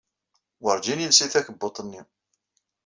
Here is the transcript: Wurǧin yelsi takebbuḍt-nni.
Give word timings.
Wurǧin 0.63 1.03
yelsi 1.03 1.25
takebbuḍt-nni. 1.33 2.01